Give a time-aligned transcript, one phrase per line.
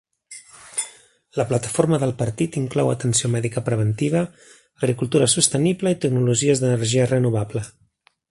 [1.39, 4.25] La plataforma del partit inclou atenció mèdica preventiva,
[4.83, 7.65] agricultura sostenible i tecnologies d'energia renovable.